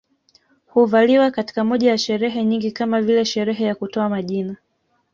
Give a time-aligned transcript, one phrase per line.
[0.65, 4.55] Huvaliwa katika moja ya sherehe nyingi kama vile sherehe ya kutoa majina